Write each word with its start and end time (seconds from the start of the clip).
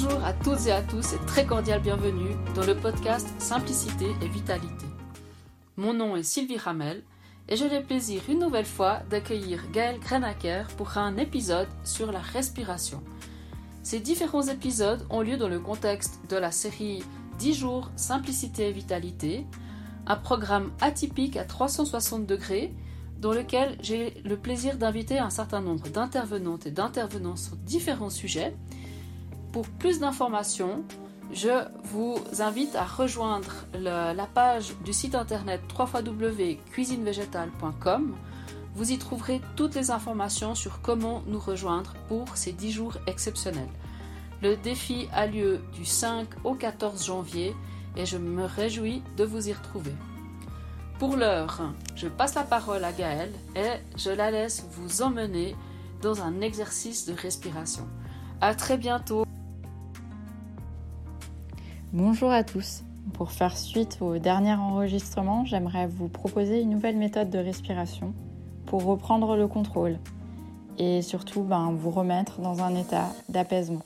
Bonjour 0.00 0.24
à 0.24 0.32
toutes 0.32 0.66
et 0.68 0.70
à 0.70 0.80
tous 0.80 1.14
et 1.14 1.26
très 1.26 1.44
cordial 1.44 1.82
bienvenue 1.82 2.36
dans 2.54 2.64
le 2.64 2.76
podcast 2.76 3.28
Simplicité 3.40 4.06
et 4.22 4.28
Vitalité. 4.28 4.86
Mon 5.76 5.92
nom 5.92 6.14
est 6.14 6.22
Sylvie 6.22 6.56
Ramel 6.56 7.02
et 7.48 7.56
j'ai 7.56 7.68
le 7.68 7.82
plaisir 7.82 8.22
une 8.28 8.38
nouvelle 8.38 8.64
fois 8.64 9.00
d'accueillir 9.10 9.68
Gaël 9.72 9.98
Grenaker 9.98 10.68
pour 10.76 10.98
un 10.98 11.16
épisode 11.16 11.66
sur 11.82 12.12
la 12.12 12.20
respiration. 12.20 13.02
Ces 13.82 13.98
différents 13.98 14.46
épisodes 14.46 15.04
ont 15.10 15.20
lieu 15.20 15.36
dans 15.36 15.48
le 15.48 15.58
contexte 15.58 16.20
de 16.30 16.36
la 16.36 16.52
série 16.52 17.02
10 17.40 17.54
jours 17.54 17.90
Simplicité 17.96 18.68
et 18.68 18.72
Vitalité, 18.72 19.46
un 20.06 20.16
programme 20.16 20.70
atypique 20.80 21.36
à 21.36 21.42
360 21.42 22.24
degrés 22.24 22.72
dans 23.18 23.32
lequel 23.32 23.76
j'ai 23.80 24.14
le 24.24 24.36
plaisir 24.36 24.76
d'inviter 24.76 25.18
un 25.18 25.30
certain 25.30 25.60
nombre 25.60 25.88
d'intervenantes 25.88 26.68
et 26.68 26.70
d'intervenants 26.70 27.34
sur 27.34 27.56
différents 27.56 28.10
sujets 28.10 28.54
pour 29.52 29.68
plus 29.68 30.00
d'informations, 30.00 30.82
je 31.32 31.64
vous 31.84 32.18
invite 32.38 32.74
à 32.74 32.84
rejoindre 32.84 33.52
la 33.74 34.26
page 34.26 34.74
du 34.84 34.92
site 34.92 35.14
internet 35.14 35.62
www.cuisinevégétale.com. 35.78 38.16
Vous 38.74 38.92
y 38.92 38.98
trouverez 38.98 39.40
toutes 39.56 39.74
les 39.74 39.90
informations 39.90 40.54
sur 40.54 40.80
comment 40.80 41.22
nous 41.26 41.40
rejoindre 41.40 41.94
pour 42.08 42.36
ces 42.36 42.52
10 42.52 42.70
jours 42.70 42.96
exceptionnels. 43.06 43.70
Le 44.40 44.56
défi 44.56 45.08
a 45.12 45.26
lieu 45.26 45.60
du 45.72 45.84
5 45.84 46.28
au 46.44 46.54
14 46.54 47.04
janvier 47.04 47.54
et 47.96 48.06
je 48.06 48.16
me 48.16 48.44
réjouis 48.44 49.02
de 49.16 49.24
vous 49.24 49.48
y 49.48 49.52
retrouver. 49.52 49.92
Pour 50.98 51.16
l'heure, 51.16 51.60
je 51.96 52.06
passe 52.08 52.34
la 52.34 52.44
parole 52.44 52.84
à 52.84 52.92
Gaëlle 52.92 53.34
et 53.56 53.80
je 53.96 54.10
la 54.10 54.30
laisse 54.30 54.64
vous 54.72 55.02
emmener 55.02 55.56
dans 56.02 56.22
un 56.22 56.40
exercice 56.40 57.06
de 57.06 57.14
respiration. 57.14 57.88
À 58.40 58.54
très 58.54 58.78
bientôt. 58.78 59.27
Bonjour 62.00 62.30
à 62.30 62.44
tous. 62.44 62.84
Pour 63.12 63.32
faire 63.32 63.58
suite 63.58 63.98
au 64.00 64.18
dernier 64.18 64.54
enregistrement, 64.54 65.44
j'aimerais 65.44 65.88
vous 65.88 66.06
proposer 66.06 66.60
une 66.60 66.70
nouvelle 66.70 66.96
méthode 66.96 67.28
de 67.28 67.40
respiration 67.40 68.14
pour 68.66 68.84
reprendre 68.84 69.36
le 69.36 69.48
contrôle 69.48 69.98
et 70.78 71.02
surtout 71.02 71.42
ben, 71.42 71.72
vous 71.72 71.90
remettre 71.90 72.40
dans 72.40 72.62
un 72.62 72.76
état 72.76 73.08
d'apaisement. 73.28 73.82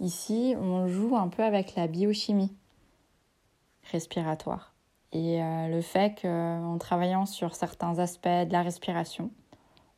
Ici, 0.00 0.56
on 0.60 0.88
joue 0.88 1.14
un 1.14 1.28
peu 1.28 1.44
avec 1.44 1.76
la 1.76 1.86
biochimie 1.86 2.52
respiratoire 3.92 4.74
et 5.12 5.40
euh, 5.40 5.68
le 5.68 5.80
fait 5.80 6.20
qu'en 6.20 6.76
travaillant 6.78 7.24
sur 7.24 7.54
certains 7.54 8.00
aspects 8.00 8.26
de 8.26 8.50
la 8.50 8.62
respiration, 8.62 9.30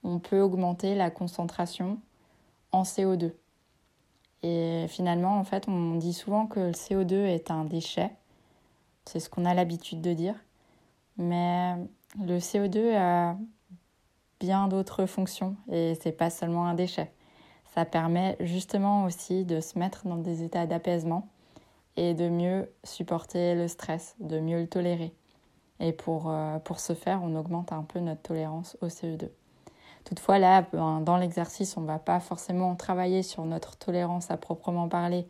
on 0.04 0.18
peut 0.18 0.42
augmenter 0.42 0.94
la 0.94 1.10
concentration 1.10 2.00
en 2.70 2.82
CO2. 2.82 3.32
Et 4.42 4.86
finalement, 4.88 5.38
en 5.38 5.44
fait, 5.44 5.68
on 5.68 5.96
dit 5.96 6.14
souvent 6.14 6.46
que 6.46 6.60
le 6.60 6.72
CO2 6.72 7.14
est 7.14 7.50
un 7.50 7.64
déchet. 7.64 8.10
C'est 9.04 9.20
ce 9.20 9.28
qu'on 9.28 9.44
a 9.44 9.54
l'habitude 9.54 10.00
de 10.00 10.14
dire. 10.14 10.34
Mais 11.16 11.74
le 12.18 12.38
CO2 12.38 12.96
a 12.96 13.36
bien 14.40 14.68
d'autres 14.68 15.06
fonctions 15.06 15.56
et 15.70 15.94
c'est 16.00 16.12
pas 16.12 16.30
seulement 16.30 16.66
un 16.66 16.74
déchet. 16.74 17.12
Ça 17.74 17.84
permet 17.84 18.36
justement 18.40 19.04
aussi 19.04 19.44
de 19.44 19.60
se 19.60 19.78
mettre 19.78 20.08
dans 20.08 20.16
des 20.16 20.42
états 20.42 20.66
d'apaisement 20.66 21.28
et 21.96 22.14
de 22.14 22.28
mieux 22.28 22.72
supporter 22.82 23.54
le 23.54 23.68
stress, 23.68 24.16
de 24.18 24.40
mieux 24.40 24.60
le 24.60 24.66
tolérer. 24.66 25.12
Et 25.78 25.92
pour, 25.92 26.30
euh, 26.30 26.58
pour 26.58 26.80
ce 26.80 26.94
faire, 26.94 27.20
on 27.22 27.36
augmente 27.36 27.72
un 27.72 27.82
peu 27.82 28.00
notre 28.00 28.22
tolérance 28.22 28.76
au 28.80 28.88
CO2. 28.88 29.28
Toutefois, 30.04 30.38
là, 30.38 30.62
ben, 30.72 31.00
dans 31.00 31.16
l'exercice, 31.16 31.76
on 31.76 31.82
ne 31.82 31.86
va 31.86 31.98
pas 31.98 32.20
forcément 32.20 32.74
travailler 32.74 33.22
sur 33.22 33.44
notre 33.44 33.76
tolérance 33.76 34.30
à 34.30 34.36
proprement 34.36 34.88
parler 34.88 35.26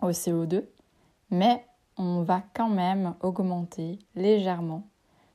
au 0.00 0.10
CO2, 0.10 0.64
mais 1.30 1.64
on 1.96 2.22
va 2.22 2.42
quand 2.54 2.68
même 2.68 3.14
augmenter 3.20 3.98
légèrement 4.14 4.88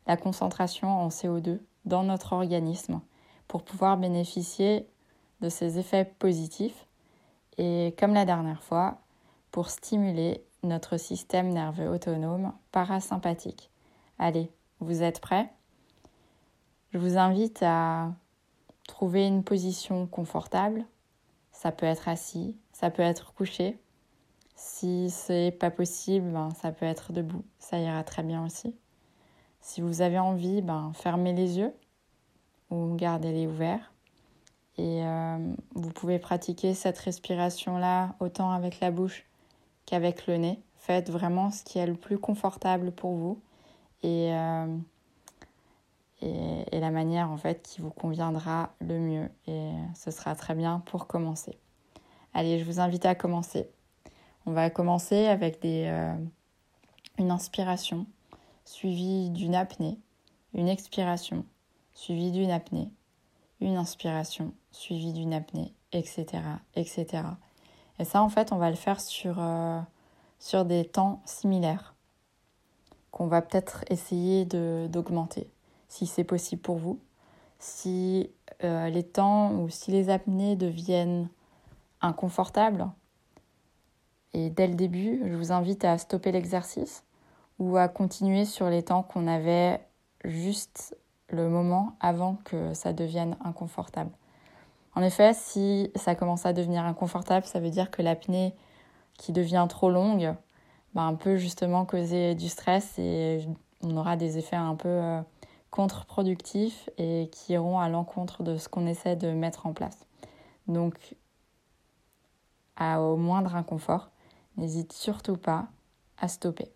la 0.06 0.18
concentration 0.18 0.90
en 0.90 1.10
CO2 1.10 1.60
dans 1.86 2.04
notre 2.04 2.34
organisme 2.34 3.02
pour 3.48 3.64
pouvoir 3.64 3.98
bénéficier 3.98 4.88
de 5.42 5.50
ces 5.50 5.80
effets 5.80 6.06
positifs 6.06 6.88
et 7.58 7.96
comme 8.00 8.14
la 8.14 8.26
dernière 8.26 8.62
fois, 8.62 9.00
pour 9.52 9.70
stimuler 9.70 10.44
notre 10.64 10.98
système 10.98 11.50
nerveux 11.50 11.90
autonome 11.90 12.54
parasympathique. 12.72 13.72
Allez, 14.20 14.52
vous 14.80 15.02
êtes 15.02 15.20
prêts? 15.20 15.50
Je 16.98 17.02
vous 17.04 17.18
invite 17.20 17.62
à 17.62 18.12
trouver 18.88 19.28
une 19.28 19.44
position 19.44 20.08
confortable. 20.08 20.84
Ça 21.52 21.72
peut 21.72 21.86
être 21.86 22.08
assis, 22.08 22.56
ça 22.72 22.90
peut 22.90 23.04
être 23.04 23.36
couché. 23.36 23.78
Si 24.56 25.12
c'est 25.12 25.56
pas 25.60 25.70
possible, 25.70 26.32
ben, 26.32 26.50
ça 26.60 26.72
peut 26.72 26.88
être 26.88 27.14
debout. 27.14 27.46
Ça 27.60 27.78
ira 27.78 28.04
très 28.04 28.24
bien 28.24 28.44
aussi. 28.44 28.76
Si 29.62 29.82
vous 29.82 30.02
avez 30.02 30.18
envie, 30.18 30.64
ben, 30.64 30.92
fermez 30.96 31.34
les 31.34 31.60
yeux 31.60 31.72
ou 32.72 32.96
gardez-les 32.96 33.46
ouverts. 33.46 33.94
Et 34.80 35.06
euh, 35.06 35.38
vous 35.76 35.92
pouvez 35.92 36.18
pratiquer 36.18 36.74
cette 36.74 36.98
respiration-là 36.98 38.16
autant 38.20 38.50
avec 38.50 38.80
la 38.80 38.90
bouche 38.90 39.24
qu'avec 39.86 40.26
le 40.26 40.38
nez. 40.38 40.64
Faites 40.78 41.12
vraiment 41.12 41.52
ce 41.52 41.64
qui 41.64 41.78
est 41.78 41.88
le 41.88 41.94
plus 41.94 42.18
confortable 42.18 42.92
pour 42.92 43.14
vous. 43.14 43.40
Et 44.02 44.34
euh, 44.34 44.66
et, 46.22 46.80
la 46.80 46.92
manière 46.92 47.32
en 47.32 47.38
fait 47.38 47.62
qui 47.64 47.82
vous 47.82 47.90
conviendra 47.90 48.72
le 48.80 49.00
mieux. 49.00 49.30
Et 49.48 49.72
ce 49.96 50.12
sera 50.12 50.36
très 50.36 50.56
bien 50.56 50.80
pour 50.86 51.08
commencer. 51.08 51.58
Allez, 52.34 52.60
je 52.60 52.66
vous 52.66 52.80
invite 52.80 53.06
à 53.06 53.16
commencer. 53.16 53.70
On 54.46 54.52
va 54.52 54.70
commencer 54.70 55.28
avec 55.28 55.62
des, 55.62 55.86
euh, 55.88 56.14
une 57.18 57.32
inspiration 57.32 58.06
suivie 58.64 59.30
d'une 59.30 59.56
apnée, 59.56 59.98
une 60.54 60.68
expiration 60.68 61.46
suivie 61.94 62.32
d'une 62.32 62.52
apnée, 62.52 62.90
une 63.60 63.76
inspiration 63.76 64.54
suivie 64.72 65.14
d'une 65.14 65.34
apnée, 65.34 65.74
etc., 65.92 66.26
etc. 66.76 67.24
Et 68.00 68.06
ça, 68.06 68.22
en 68.22 68.30
fait, 68.30 68.52
on 68.52 68.58
va 68.58 68.70
le 68.70 68.76
faire 68.76 69.02
sur, 69.02 69.38
euh, 69.40 69.80
sur 70.40 70.66
des 70.66 70.86
temps 70.86 71.22
similaires 71.26 71.96
qu'on 73.12 73.28
va 73.28 73.42
peut-être 73.42 73.84
essayer 73.90 74.46
d'augmenter 74.46 75.50
si 75.88 76.06
c'est 76.06 76.24
possible 76.24 76.62
pour 76.62 76.78
vous. 76.78 77.00
Si 77.60 78.30
euh, 78.64 78.90
les 78.90 79.04
temps 79.04 79.52
ou 79.54 79.70
si 79.70 79.92
les 79.92 80.10
apnées 80.10 80.56
deviennent 80.56 81.30
inconfortables, 82.02 82.88
et 84.34 84.50
dès 84.50 84.68
le 84.68 84.76
début, 84.76 85.22
je 85.26 85.36
vous 85.36 85.52
invite 85.52 85.84
à 85.86 85.98
stopper 85.98 86.32
l'exercice 86.32 87.04
ou 87.60 87.78
à 87.78 87.88
continuer 87.88 88.46
sur 88.46 88.70
les 88.70 88.84
temps 88.84 89.02
qu'on 89.02 89.26
avait 89.26 89.82
juste 90.24 90.96
le 91.30 91.50
moment 91.50 91.96
avant 92.00 92.36
que 92.44 92.74
ça 92.74 92.94
devienne 92.94 93.36
inconfortable. 93.44 94.12
En 94.96 95.02
effet, 95.02 95.34
si 95.34 95.92
ça 95.96 96.16
commence 96.16 96.46
à 96.46 96.54
devenir 96.54 96.84
inconfortable, 96.84 97.46
ça 97.46 97.60
veut 97.60 97.70
dire 97.70 97.92
que 97.92 98.02
l'apnée 98.02 98.54
qui 99.18 99.32
devient 99.32 99.66
trop 99.70 99.90
longue 99.90 100.34
ben, 100.94 101.16
peut 101.16 101.38
justement 101.38 101.86
causer 101.86 102.36
du 102.36 102.50
stress 102.50 102.98
et 102.98 103.48
on 103.84 103.96
aura 103.98 104.16
des 104.16 104.38
effets 104.38 104.56
un 104.56 104.76
peu 104.76 104.90
euh, 104.90 105.22
contre-productifs 105.78 106.90
et 106.98 107.30
qui 107.32 107.54
iront 107.54 107.78
à 107.78 107.88
l'encontre 107.88 108.42
de 108.42 108.58
ce 108.58 108.68
qu'on 108.68 108.88
essaie 108.88 109.16
de 109.16 109.30
mettre 109.32 109.68
en 109.68 109.74
place. 109.74 110.08
Donc, 110.68 111.16
au 112.80 113.16
moindre 113.16 113.56
inconfort, 113.56 114.10
n'hésite 114.56 114.92
surtout 114.92 115.38
pas 115.38 115.68
à 116.18 116.30
stopper. 116.30 116.72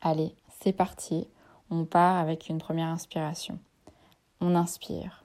Allez, 0.00 0.34
c'est 0.60 0.72
parti. 0.72 1.28
On 1.70 1.84
part 1.84 2.16
avec 2.16 2.48
une 2.48 2.58
première 2.58 2.88
inspiration. 2.88 3.60
On 4.40 4.56
inspire. 4.56 5.24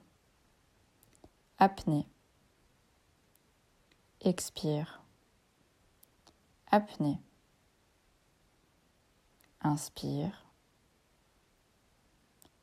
Apnée. 1.58 2.06
Expire. 4.20 5.02
Apnée. 6.70 7.18
Inspire 9.60 10.49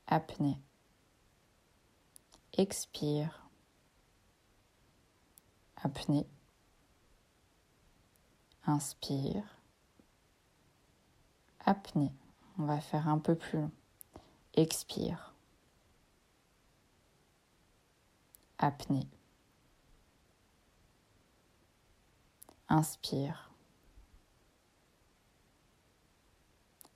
apnée. 0.08 0.62
Expire. 2.54 3.50
Apnée. 5.76 6.28
Inspire. 8.66 9.44
Apnée. 11.60 12.14
On 12.58 12.66
va 12.66 12.80
faire 12.80 13.08
un 13.08 13.20
peu 13.20 13.36
plus 13.36 13.60
long. 13.60 13.72
Expire. 14.54 15.36
Apnée. 18.58 19.08
Inspire. 22.70 23.52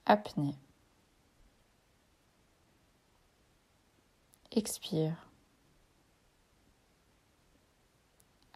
Apnée. 0.05 0.57
Expire. 4.53 5.15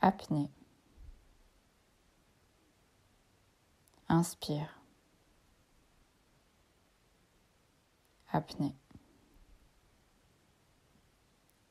Apnée. 0.02 0.52
Inspire. 4.10 4.78
Apnée. 8.28 8.76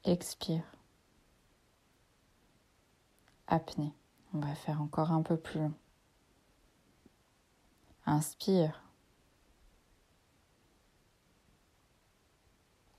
Expire. 0.05 0.65
Apnée. 3.47 3.93
On 4.33 4.39
va 4.41 4.55
faire 4.55 4.81
encore 4.81 5.13
un 5.13 5.21
peu 5.21 5.37
plus 5.37 5.61
long. 5.61 5.75
Inspire. 8.07 8.83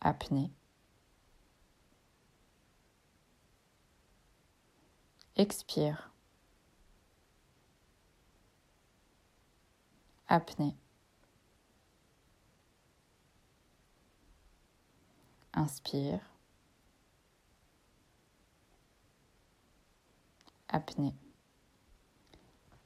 Apnée. 0.01 0.51
Expire. 5.37 6.11
Apnée. 10.27 10.75
Inspire. 15.53 16.19
Apnée. 20.69 21.13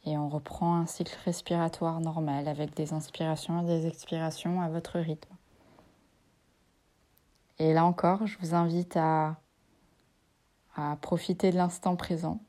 Et 0.06 0.18
on 0.18 0.30
reprend 0.30 0.76
un 0.76 0.86
cycle 0.88 1.16
respiratoire 1.26 2.00
normal 2.00 2.48
avec 2.48 2.76
des 2.76 2.94
inspirations 2.94 3.62
et 3.62 3.66
des 3.66 3.86
expirations 3.88 4.62
à 4.62 4.70
votre 4.70 5.00
rythme. 5.00 5.36
Et 7.60 7.74
là 7.74 7.86
encore, 7.86 8.26
je 8.26 8.38
vous 8.40 8.56
invite 8.56 8.98
à, 8.98 9.40
à 10.80 10.96
profiter 10.96 11.52
de 11.52 11.58
l'instant 11.58 11.96
présent, 11.96 12.40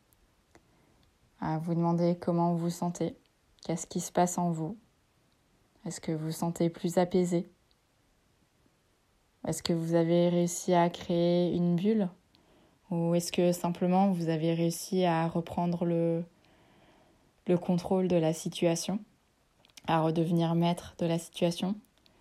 à 1.41 1.59
vous 1.59 1.75
demander 1.75 2.17
comment 2.17 2.53
vous 2.53 2.59
vous 2.59 2.71
sentez, 2.71 3.17
qu'est-ce 3.65 3.87
qui 3.87 4.01
se 4.01 4.13
passe 4.13 4.39
en 4.39 4.51
vous. 4.51 4.77
Est-ce 5.85 6.01
que 6.01 6.13
vous 6.13 6.27
vous 6.27 6.33
sentez 6.33 6.71
plus 6.71 6.99
apaisé? 6.99 7.51
Est-ce 9.47 9.63
que 9.63 9.73
vous 9.73 9.95
avez 9.95 10.29
réussi 10.29 10.75
à 10.75 10.91
créer 10.91 11.55
une 11.55 11.75
bulle? 11.75 12.09
Ou 12.91 13.15
est-ce 13.15 13.33
que 13.33 13.53
simplement 13.53 14.11
vous 14.13 14.29
avez 14.29 14.55
réussi 14.55 15.05
à 15.05 15.27
reprendre 15.27 15.85
le, 15.85 16.25
le 17.47 17.59
contrôle 17.59 18.07
de 18.07 18.17
la 18.17 18.33
situation, 18.33 19.01
à 19.87 20.03
redevenir 20.03 20.55
maître 20.55 20.95
de 20.99 21.07
la 21.07 21.19
situation? 21.19 21.75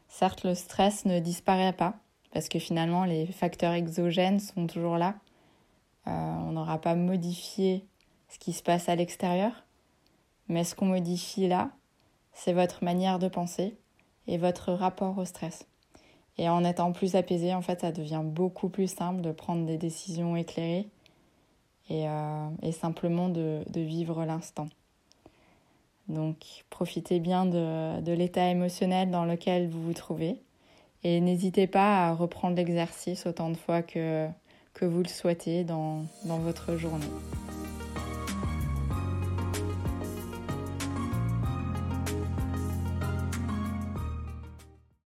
Certes, 0.07 0.43
le 0.43 0.55
stress 0.55 1.05
ne 1.05 1.19
disparaît 1.19 1.73
pas, 1.73 1.99
parce 2.31 2.49
que 2.49 2.57
finalement 2.57 3.03
les 3.03 3.27
facteurs 3.27 3.73
exogènes 3.73 4.39
sont 4.39 4.65
toujours 4.65 4.97
là. 4.97 5.15
Euh, 6.07 6.11
on 6.11 6.51
n'aura 6.53 6.79
pas 6.79 6.95
modifié 6.95 7.85
ce 8.29 8.39
qui 8.39 8.53
se 8.53 8.63
passe 8.63 8.89
à 8.89 8.95
l'extérieur, 8.95 9.51
mais 10.47 10.63
ce 10.63 10.75
qu'on 10.75 10.85
modifie 10.85 11.47
là, 11.47 11.71
c'est 12.33 12.53
votre 12.53 12.83
manière 12.83 13.19
de 13.19 13.27
penser 13.27 13.77
et 14.27 14.37
votre 14.37 14.71
rapport 14.71 15.17
au 15.17 15.25
stress. 15.25 15.67
Et 16.37 16.47
en 16.47 16.63
étant 16.63 16.91
plus 16.91 17.15
apaisé, 17.15 17.53
en 17.53 17.61
fait, 17.61 17.81
ça 17.81 17.91
devient 17.91 18.21
beaucoup 18.23 18.69
plus 18.69 18.87
simple 18.87 19.21
de 19.21 19.31
prendre 19.31 19.65
des 19.65 19.77
décisions 19.77 20.35
éclairées 20.35 20.87
et, 21.89 22.07
euh, 22.07 22.71
simplement 22.71 23.29
de, 23.29 23.63
vivre 23.75 24.23
l'instant. 24.25 24.67
Donc 26.07 26.65
profitez 26.69 27.19
bien 27.19 27.45
de 27.45 28.11
l'état 28.13 28.49
émotionnel 28.49 29.11
dans 29.11 29.25
lequel 29.25 29.69
vous 29.69 29.83
vous 29.83 29.93
trouvez 29.93 30.41
et 31.03 31.21
n'hésitez 31.21 31.67
pas 31.67 32.07
à 32.07 32.13
reprendre 32.13 32.55
l'exercice 32.55 33.25
autant 33.25 33.49
de 33.49 33.57
fois 33.57 33.81
que, 33.81 34.27
que 34.79 34.85
vous 34.85 35.03
le 35.03 35.09
souhaitez 35.09 35.65
dans, 35.65 36.05
dans 36.23 36.37
votre 36.37 36.77
journée. 36.77 37.05